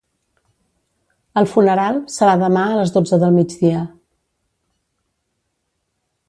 [1.41, 3.85] El funeral serà demà a les dotze del migdia.